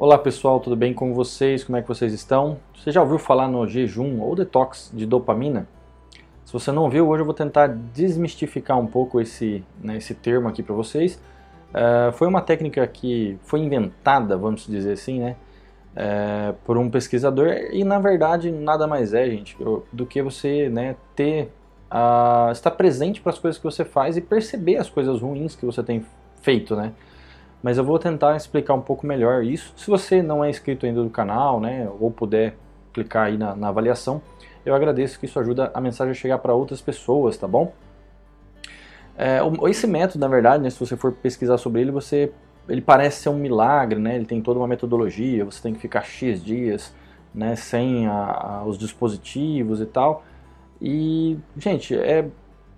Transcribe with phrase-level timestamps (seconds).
[0.00, 1.64] Olá pessoal, tudo bem com vocês?
[1.64, 2.56] Como é que vocês estão?
[2.72, 5.66] Você já ouviu falar no jejum ou detox de dopamina?
[6.44, 10.46] Se você não viu, hoje eu vou tentar desmistificar um pouco esse, né, esse termo
[10.46, 11.20] aqui para vocês.
[11.70, 15.36] Uh, foi uma técnica que foi inventada, vamos dizer assim, né,
[15.96, 19.56] uh, por um pesquisador e na verdade nada mais é, gente,
[19.92, 21.50] do que você né, ter
[21.90, 25.66] uh, estar presente para as coisas que você faz e perceber as coisas ruins que
[25.66, 26.06] você tem
[26.40, 26.92] feito, né?
[27.62, 29.72] Mas eu vou tentar explicar um pouco melhor isso.
[29.76, 32.56] Se você não é inscrito ainda do canal, né, ou puder
[32.92, 34.22] clicar aí na, na avaliação,
[34.64, 37.72] eu agradeço que isso ajuda a mensagem a chegar para outras pessoas, tá bom?
[39.16, 42.32] É, esse método, na verdade, né, se você for pesquisar sobre ele, você,
[42.68, 44.14] ele parece ser um milagre, né?
[44.14, 46.94] Ele tem toda uma metodologia, você tem que ficar x dias,
[47.34, 50.22] né, sem a, a, os dispositivos e tal.
[50.80, 52.26] E, gente, é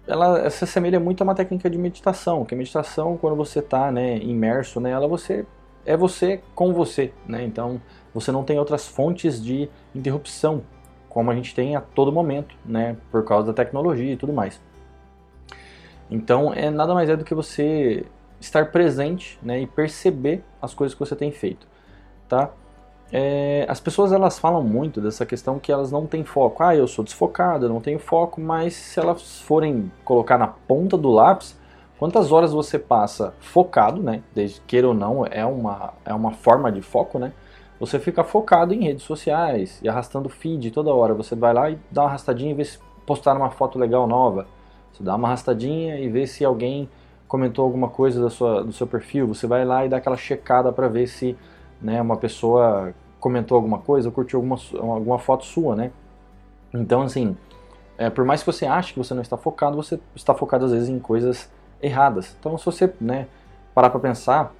[0.06, 3.90] ela se assemelha muito a uma técnica de meditação, que a meditação, quando você está
[3.92, 5.46] né, imerso nela, você
[5.84, 7.42] é você com você, né?
[7.44, 7.80] Então
[8.12, 10.62] você não tem outras fontes de interrupção,
[11.08, 12.96] como a gente tem a todo momento, né?
[13.10, 14.60] Por causa da tecnologia e tudo mais.
[16.10, 18.04] Então é nada mais é do que você
[18.40, 19.60] estar presente, né?
[19.60, 21.66] E perceber as coisas que você tem feito,
[22.28, 22.50] tá?
[23.12, 26.62] É, as pessoas elas falam muito dessa questão que elas não têm foco.
[26.62, 30.96] Ah, eu sou desfocado, eu não tenho foco, mas se elas forem colocar na ponta
[30.96, 31.58] do lápis,
[31.98, 34.22] quantas horas você passa focado, né?
[34.34, 37.32] Desde queira ou não, é uma, é uma forma de foco, né?
[37.80, 41.14] Você fica focado em redes sociais e arrastando feed toda hora.
[41.14, 44.46] Você vai lá e dá uma arrastadinha e vê se postaram uma foto legal nova.
[44.92, 46.88] Você dá uma arrastadinha e vê se alguém
[47.26, 49.26] comentou alguma coisa da sua, do seu perfil.
[49.28, 51.36] Você vai lá e dá aquela checada para ver se
[51.80, 55.92] né, uma pessoa comentou alguma coisa, curtiu alguma, alguma foto sua, né?
[56.72, 57.36] Então, assim,
[57.98, 60.72] é, por mais que você ache que você não está focado, você está focado às
[60.72, 61.50] vezes em coisas
[61.82, 62.34] erradas.
[62.38, 63.26] Então, se você né,
[63.74, 64.54] parar para pensar,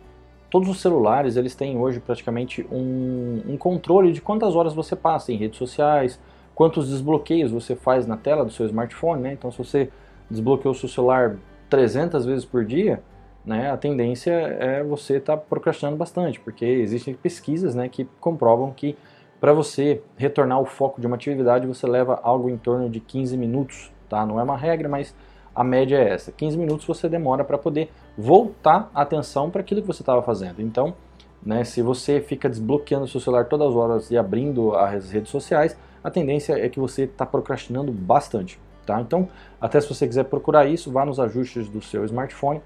[0.51, 5.33] todos os celulares eles têm hoje praticamente um, um, controle de quantas horas você passa
[5.33, 6.21] em redes sociais,
[6.55, 9.33] quantos desbloqueios você faz na tela do seu smartphone, né?
[9.33, 9.91] Então, se você
[10.31, 11.37] desbloqueou o seu celular
[11.69, 13.03] 300 vezes por dia,
[13.45, 18.73] né, a tendência é você estar tá procrastinando bastante, porque existem pesquisas né, que comprovam
[18.73, 18.97] que
[19.41, 23.37] para você retornar o foco de uma atividade você leva algo em torno de 15
[23.39, 24.27] minutos, tá?
[24.27, 25.15] Não é uma regra, mas
[25.55, 26.31] a média é essa.
[26.31, 30.61] 15 minutos você demora para poder voltar a atenção para aquilo que você estava fazendo.
[30.61, 30.95] Então,
[31.43, 35.31] né, se você fica desbloqueando o seu celular todas as horas e abrindo as redes
[35.31, 35.75] sociais,
[36.05, 38.61] a tendência é que você está procrastinando bastante.
[38.85, 39.01] Tá?
[39.01, 42.61] Então, até se você quiser procurar isso, vá nos ajustes do seu smartphone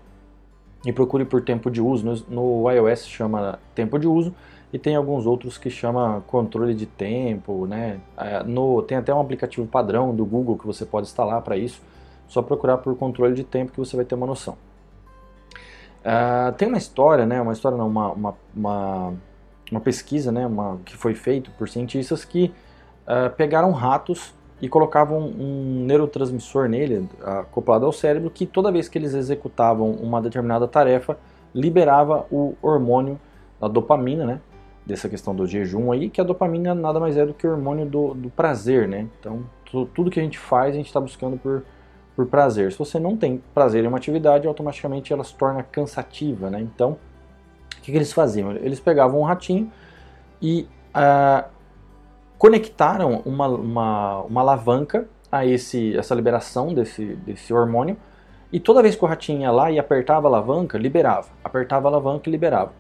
[0.85, 2.05] e procure por tempo de uso.
[2.05, 4.35] No, no, iOS chama tempo de uso
[4.73, 8.01] e tem alguns outros que chama controle de tempo, né?
[8.17, 11.81] É, no, tem até um aplicativo padrão do Google que você pode instalar para isso.
[12.27, 14.57] Só procurar por controle de tempo que você vai ter uma noção.
[16.05, 17.41] Uh, tem uma história, né?
[17.41, 19.15] Uma história não, uma, uma, uma,
[19.71, 20.47] uma pesquisa, né?
[20.47, 22.53] Uma, que foi feita por cientistas que
[23.07, 28.97] uh, pegaram ratos e colocavam um neurotransmissor nele, acoplado ao cérebro, que toda vez que
[28.97, 31.19] eles executavam uma determinada tarefa,
[31.55, 33.19] liberava o hormônio,
[33.61, 34.41] a dopamina, né?
[34.87, 37.87] Dessa questão do jejum aí, que a dopamina nada mais é do que o hormônio
[37.87, 39.07] do, do prazer, né?
[39.19, 39.45] Então,
[39.95, 41.65] tudo que a gente faz, a gente está buscando por,
[42.15, 42.71] por prazer.
[42.71, 46.61] Se você não tem prazer em uma atividade, automaticamente ela se torna cansativa, né?
[46.61, 46.99] Então,
[47.77, 48.53] o que, que eles faziam?
[48.53, 49.71] Eles pegavam um ratinho
[50.41, 51.49] e uh,
[52.45, 57.97] conectaram uma, uma, uma alavanca a esse, essa liberação desse, desse hormônio
[58.53, 61.29] e toda vez que o ratinho ia lá e apertava a alavanca, liberava.
[61.43, 62.73] Apertava a alavanca e liberava.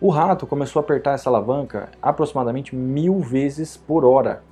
[0.00, 4.42] O rato começou a apertar essa alavanca aproximadamente mil vezes por hora.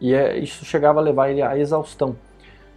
[0.00, 2.14] E é, isso chegava a levar ele à exaustão.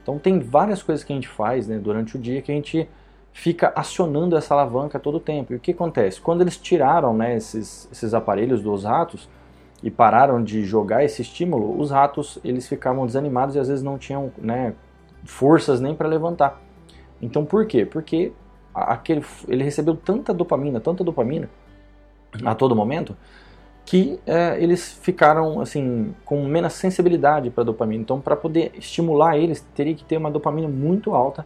[0.01, 2.89] Então tem várias coisas que a gente faz né, durante o dia que a gente
[3.31, 5.53] fica acionando essa alavanca todo o tempo.
[5.53, 6.19] E o que acontece?
[6.19, 9.29] Quando eles tiraram né, esses, esses aparelhos dos ratos,
[9.81, 13.97] e pararam de jogar esse estímulo, os ratos eles ficavam desanimados e às vezes não
[13.97, 14.73] tinham né,
[15.23, 16.59] forças nem para levantar.
[17.21, 17.85] Então por quê?
[17.85, 18.31] Porque
[18.73, 21.49] aquele, ele recebeu tanta dopamina, tanta dopamina
[22.43, 23.15] a todo momento,
[23.85, 28.01] que é, eles ficaram assim com menos sensibilidade para dopamina.
[28.01, 31.45] Então para poder estimular eles teria que ter uma dopamina muito alta,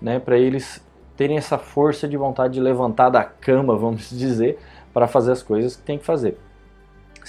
[0.00, 0.84] né, para eles
[1.16, 4.58] terem essa força de vontade de levantar da cama, vamos dizer,
[4.94, 6.38] para fazer as coisas que tem que fazer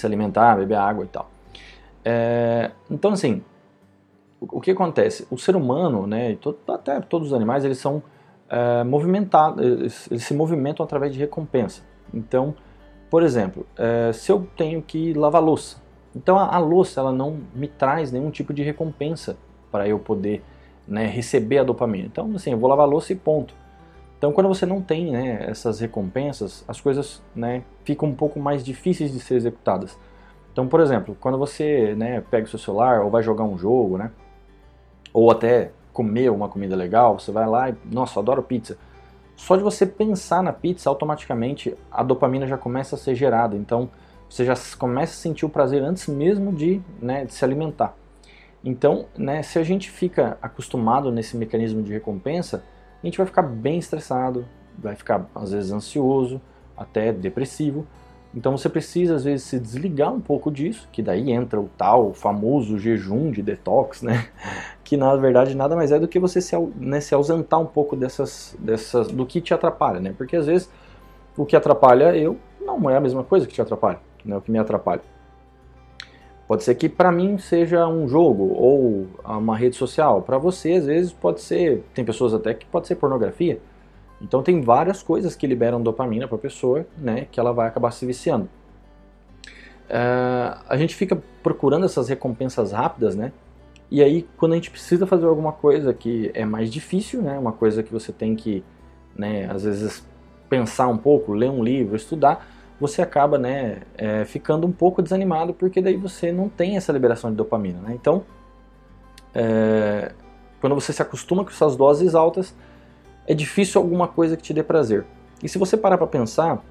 [0.00, 1.30] se alimentar, beber água e tal.
[2.04, 3.42] É, então, assim,
[4.40, 5.26] o, o, que acontece?
[5.30, 8.02] O ser humano, né, todo, até todos os animais, eles são
[8.48, 11.82] é, movimentados, eles, se movimentam através de recompensa.
[12.12, 12.54] Então,
[13.10, 15.82] por exemplo, é, se eu tenho que lavar louça,
[16.14, 19.36] então a, a, louça ela não me traz nenhum tipo de recompensa
[19.70, 20.42] para eu poder
[20.86, 22.06] né, receber a dopamina.
[22.06, 23.54] Então, assim, eu vou lavar louça e ponto.
[24.24, 28.64] Então, quando você não tem né, essas recompensas, as coisas né, ficam um pouco mais
[28.64, 29.98] difíceis de ser executadas.
[30.50, 33.98] Então, por exemplo, quando você né, pega o seu celular ou vai jogar um jogo,
[33.98, 34.10] né,
[35.12, 38.78] ou até comer uma comida legal, você vai lá e, nossa, adoro pizza.
[39.36, 43.54] Só de você pensar na pizza, automaticamente a dopamina já começa a ser gerada.
[43.54, 43.90] Então,
[44.26, 47.94] você já começa a sentir o prazer antes mesmo de, né, de se alimentar.
[48.64, 52.64] Então, né, se a gente fica acostumado nesse mecanismo de recompensa,
[53.04, 54.46] a gente vai ficar bem estressado,
[54.78, 56.40] vai ficar às vezes ansioso,
[56.74, 57.86] até depressivo.
[58.34, 62.14] Então você precisa às vezes se desligar um pouco disso, que daí entra o tal
[62.14, 64.26] famoso jejum de detox, né?
[64.82, 67.96] Que na verdade nada mais é do que você se, né, se ausentar um pouco
[67.96, 70.14] dessas, dessas, do que te atrapalha, né?
[70.16, 70.70] Porque às vezes
[71.36, 74.36] o que atrapalha eu não é a mesma coisa que te atrapalha, né?
[74.36, 75.00] O que me atrapalha.
[76.46, 80.20] Pode ser que para mim seja um jogo ou uma rede social.
[80.22, 81.82] Para você, às vezes, pode ser.
[81.94, 83.58] Tem pessoas até que pode ser pornografia.
[84.20, 87.26] Então, tem várias coisas que liberam dopamina para a pessoa, né?
[87.30, 88.48] Que ela vai acabar se viciando.
[89.86, 93.32] Uh, a gente fica procurando essas recompensas rápidas, né?
[93.90, 97.38] E aí, quando a gente precisa fazer alguma coisa que é mais difícil, né?
[97.38, 98.62] Uma coisa que você tem que,
[99.16, 99.48] né?
[99.50, 100.06] Às vezes
[100.48, 102.46] pensar um pouco, ler um livro, estudar
[102.80, 107.30] você acaba né, é, ficando um pouco desanimado porque daí você não tem essa liberação
[107.30, 107.80] de dopamina.
[107.80, 107.94] Né?
[107.94, 108.24] Então,
[109.34, 110.12] é,
[110.60, 112.54] quando você se acostuma com essas doses altas,
[113.26, 115.04] é difícil alguma coisa que te dê prazer.
[115.42, 116.62] E se você parar para pensar,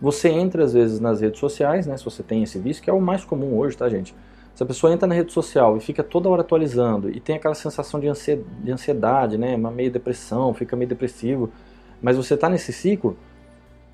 [0.00, 2.92] você entra às vezes nas redes sociais, né, se você tem esse vício, que é
[2.92, 4.14] o mais comum hoje, tá gente?
[4.54, 7.54] Se a pessoa entra na rede social e fica toda hora atualizando e tem aquela
[7.54, 11.50] sensação de ansiedade, né, uma meio depressão, fica meio depressivo,
[12.00, 13.16] mas você está nesse ciclo,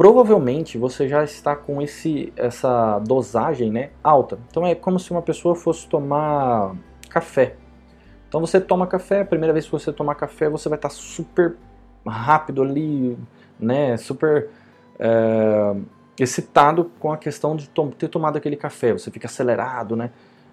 [0.00, 4.38] provavelmente você já está com esse, essa dosagem né, alta.
[4.48, 6.74] Então é como se uma pessoa fosse tomar
[7.10, 7.56] café.
[8.26, 11.54] Então você toma café, a primeira vez que você tomar café, você vai estar super
[12.06, 13.18] rápido ali,
[13.58, 14.48] né, super
[14.98, 15.76] é,
[16.18, 18.94] excitado com a questão de to ter tomado aquele café.
[18.94, 20.12] Você fica acelerado, né?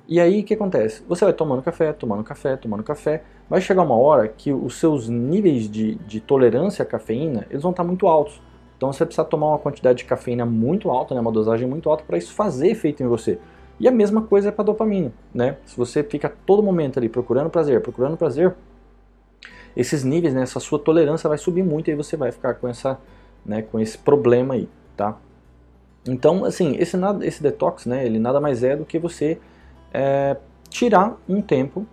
[0.09, 1.05] E aí o que acontece?
[1.07, 3.23] Você vai tomando café, tomando café, tomando café.
[3.49, 7.71] Vai chegar uma hora que os seus níveis de, de tolerância à cafeína eles vão
[7.71, 8.45] estar muito altos.
[8.77, 12.03] Então você precisa tomar uma quantidade de cafeína muito alta, né, uma dosagem muito alta
[12.05, 13.39] para isso fazer efeito em você.
[13.79, 15.57] E a mesma coisa é para dopamina, né?
[15.65, 18.55] Se você fica todo momento ali procurando prazer, procurando prazer,
[19.75, 22.67] esses níveis, né, essa sua tolerância vai subir muito e aí você vai ficar com
[22.67, 22.99] essa,
[23.45, 25.17] né, com esse problema aí, tá?
[26.07, 29.39] Então, assim, esse, esse detox, né, ele nada mais é do que você
[29.93, 30.37] é,
[30.69, 31.85] tirar um tempo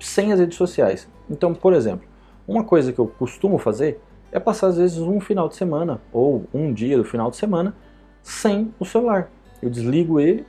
[0.00, 1.08] sem as redes sociais.
[1.30, 2.06] Então, por exemplo,
[2.48, 4.00] uma coisa que eu costumo fazer
[4.34, 7.72] é passar às vezes um final de semana ou um dia do final de semana
[8.20, 9.30] sem o celular.
[9.62, 10.44] Eu desligo ele,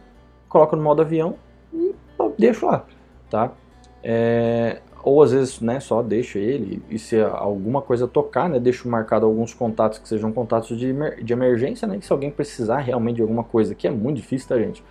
[0.49, 1.35] coloco no modo avião
[1.71, 1.93] e
[2.35, 2.83] deixo lá,
[3.29, 3.51] tá?
[4.03, 8.89] É, ou às vezes né, só deixo ele e se alguma coisa tocar, né, deixo
[8.89, 10.91] marcado alguns contatos que sejam contatos de,
[11.23, 14.49] de emergência, né, que se alguém precisar realmente de alguma coisa, que é muito difícil,
[14.49, 14.83] tá gente?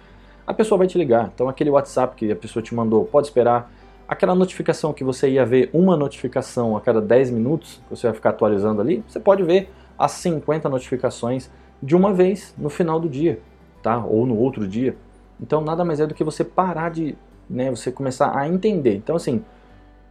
[0.47, 3.73] A pessoa vai te ligar, então aquele WhatsApp que a pessoa te mandou, pode esperar
[4.07, 8.15] aquela notificação que você ia ver uma notificação a cada 10 minutos, que você vai
[8.15, 11.51] ficar atualizando ali, você pode ver as 50 notificações
[11.83, 13.41] de uma vez no final do dia,
[13.83, 14.05] tá?
[14.05, 14.97] Ou no outro dia.
[15.41, 17.17] Então nada mais é do que você parar de,
[17.49, 18.97] né, você começar a entender.
[18.97, 19.45] Então assim,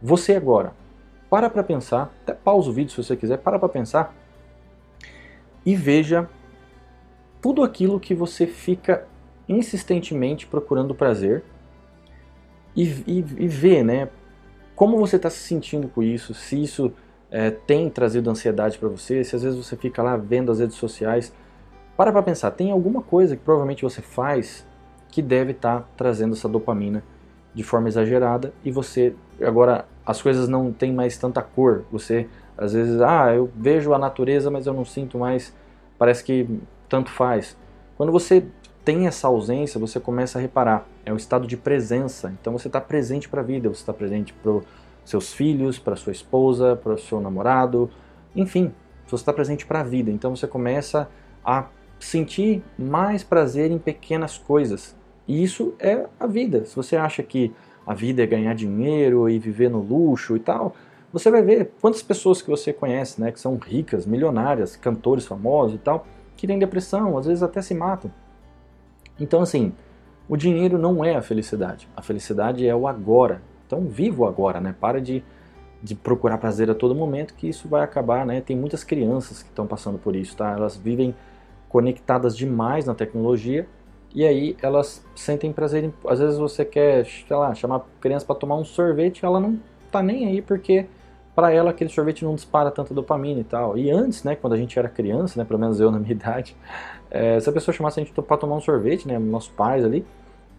[0.00, 0.72] você agora
[1.30, 4.14] para para pensar, até pausa o vídeo se você quiser, para para pensar
[5.64, 6.28] e veja
[7.40, 9.06] tudo aquilo que você fica
[9.48, 11.42] insistentemente procurando prazer
[12.76, 14.08] e, e, e ver, né,
[14.74, 16.92] como você está se sentindo com isso, se isso
[17.30, 20.76] é, tem trazido ansiedade para você, se às vezes você fica lá vendo as redes
[20.76, 21.32] sociais.
[21.96, 24.66] Para para pensar, tem alguma coisa que provavelmente você faz
[25.10, 27.04] que deve estar tá trazendo essa dopamina
[27.54, 31.84] de forma exagerada e você agora as coisas não têm mais tanta cor.
[31.92, 35.54] Você às vezes, ah, eu vejo a natureza, mas eu não sinto mais,
[35.98, 36.48] parece que
[36.88, 37.56] tanto faz.
[37.96, 38.44] Quando você
[38.84, 40.86] tem essa ausência, você começa a reparar.
[41.06, 42.32] É um estado de presença.
[42.40, 44.60] Então você está presente para a vida, você está presente para
[45.04, 47.90] seus filhos, para sua esposa, para o seu namorado,
[48.34, 48.72] enfim,
[49.06, 50.10] você está presente para a vida.
[50.10, 51.08] Então você começa
[51.44, 51.66] a
[51.98, 54.96] sentir mais prazer em pequenas coisas.
[55.26, 56.64] E isso é a vida.
[56.64, 57.52] Se você acha que
[57.86, 60.74] a vida é ganhar dinheiro e viver no luxo e tal,
[61.12, 65.76] você vai ver quantas pessoas que você conhece, né, que são ricas, milionárias, cantores famosos
[65.76, 68.10] e tal, que têm depressão, às vezes até se matam.
[69.18, 69.72] Então, assim,
[70.28, 71.88] o dinheiro não é a felicidade.
[71.96, 73.42] A felicidade é o agora.
[73.66, 74.74] Então, viva o agora, né?
[74.78, 75.22] Para de,
[75.82, 78.40] de procurar prazer a todo momento, que isso vai acabar, né?
[78.40, 80.52] Tem muitas crianças que estão passando por isso, tá?
[80.52, 81.14] Elas vivem
[81.68, 83.66] conectadas demais na tecnologia
[84.14, 85.84] e aí elas sentem prazer.
[85.84, 89.40] Em, às vezes você quer, sei lá, chamar a criança para tomar um sorvete, ela
[89.40, 89.58] não
[89.90, 90.86] tá nem aí porque
[91.34, 93.76] para ela aquele sorvete não dispara tanta dopamina e tal.
[93.76, 96.56] E antes, né, quando a gente era criança, né, pelo menos eu na minha idade,
[97.10, 100.04] é, se a pessoa chamasse a gente para tomar um sorvete, né, nossos pais ali,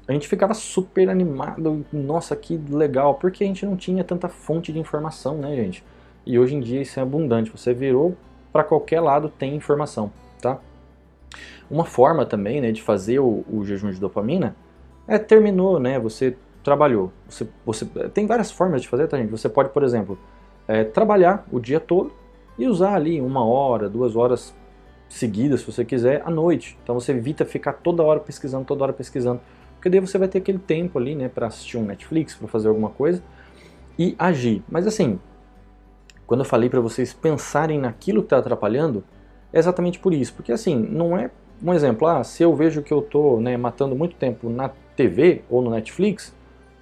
[0.08, 4.72] a gente ficava super animado, nossa, que legal, porque a gente não tinha tanta fonte
[4.72, 5.84] de informação, né, gente?
[6.26, 8.16] E hoje em dia isso é abundante, você virou
[8.54, 10.60] para qualquer lado tem informação, tá?
[11.70, 14.56] Uma forma também, né, de fazer o, o jejum de dopamina
[15.08, 19.30] é terminou, né, você trabalhou, você, você tem várias formas de fazer, tá, gente?
[19.30, 20.18] Você pode, por exemplo,
[20.68, 22.12] é, trabalhar o dia todo
[22.58, 24.56] e usar ali uma hora, duas horas
[25.10, 26.78] seguidas, se você quiser, à noite.
[26.84, 29.42] Então você evita ficar toda hora pesquisando, toda hora pesquisando
[29.86, 32.70] porque daí você vai ter aquele tempo ali, né, para assistir um Netflix, para fazer
[32.70, 33.22] alguma coisa
[34.00, 34.64] e agir.
[34.68, 35.20] Mas assim,
[36.26, 39.04] quando eu falei para vocês pensarem naquilo que está atrapalhando,
[39.54, 41.30] é exatamente por isso, porque assim, não é
[41.62, 45.44] um exemplo, ah, se eu vejo que eu estou né, matando muito tempo na TV
[45.48, 46.36] ou no Netflix,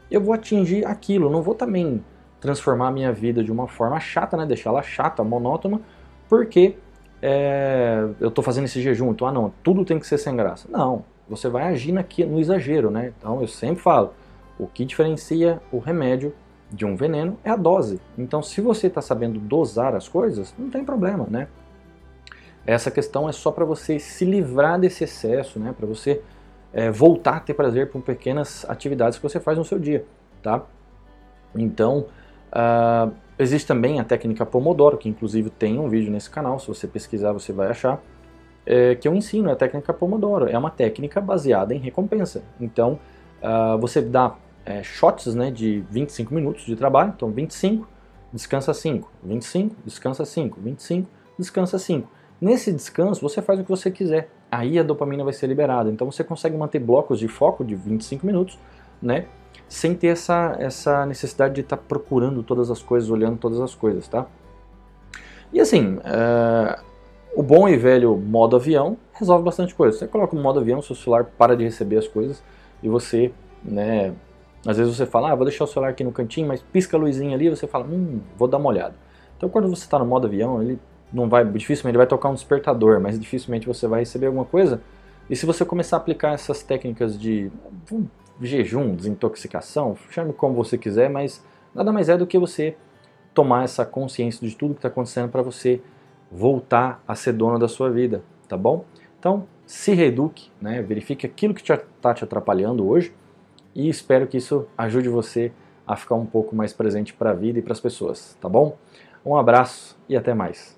[0.09, 2.01] eu vou atingir aquilo, não vou também
[2.43, 5.79] transformar a minha vida de uma forma chata, né, deixá-la chata, monótona,
[6.27, 6.75] porque
[7.21, 10.67] é, eu estou fazendo esse jejum, então, ah não, tudo tem que ser sem graça.
[10.69, 13.13] Não, você vai agir aqui no exagero, né?
[13.17, 14.13] Então eu sempre falo,
[14.59, 16.33] o que diferencia o remédio
[16.69, 18.01] de um veneno é a dose.
[18.17, 21.47] Então se você está sabendo dosar as coisas, não tem problema, né?
[22.65, 25.73] Essa questão é só para você se livrar desse excesso, né?
[25.77, 26.21] Para você
[26.73, 30.05] é, voltar a ter prazer por pequenas atividades que você faz no seu dia,
[30.41, 30.61] tá?
[31.55, 32.07] Então,
[32.55, 36.87] uh, existe também a técnica Pomodoro, que inclusive tem um vídeo nesse canal, se você
[36.87, 38.01] pesquisar você vai achar
[38.65, 40.49] é, que eu ensino, é a técnica Pomodoro.
[40.49, 42.43] É uma técnica baseada em recompensa.
[42.59, 42.99] Então,
[43.41, 47.87] uh, você dá é, shots né, de 25 minutos de trabalho, então 25,
[48.31, 52.07] descansa 5, 25, descansa 5, 25, descansa 5.
[52.39, 54.29] Nesse descanso, você faz o que você quiser.
[54.51, 55.89] Aí a dopamina vai ser liberada.
[55.89, 58.57] Então você consegue manter blocos de foco de 25 minutos,
[59.01, 59.25] né?
[59.67, 63.73] Sem ter essa, essa necessidade de estar tá procurando todas as coisas, olhando todas as
[63.73, 64.27] coisas, tá?
[65.51, 66.83] E assim, uh,
[67.35, 69.97] o bom e velho modo avião resolve bastante coisa.
[69.97, 72.43] Você coloca o modo avião, seu celular para de receber as coisas
[72.81, 73.31] e você,
[73.63, 74.13] né,
[74.65, 76.99] às vezes você fala, ah, vou deixar o celular aqui no cantinho, mas pisca a
[76.99, 78.95] luzinha ali, você fala, hum, vou dar uma olhada.
[79.37, 80.79] Então quando você está no modo avião, ele
[81.11, 84.81] não vai, dificilmente ele vai tocar um despertador, mas dificilmente você vai receber alguma coisa.
[85.29, 87.51] E se você começar a aplicar essas técnicas de
[88.41, 92.75] jejum, desintoxicação, chame como você quiser, mas nada mais é do que você
[93.33, 95.81] tomar essa consciência de tudo que está acontecendo para você
[96.31, 98.85] voltar a ser dono da sua vida, tá bom?
[99.19, 100.81] Então, se reeduque, né?
[100.81, 103.13] verifique aquilo que está te atrapalhando hoje
[103.73, 105.51] e espero que isso ajude você
[105.85, 108.77] a ficar um pouco mais presente para a vida e para as pessoas, tá bom?
[109.25, 110.77] Um abraço e até mais.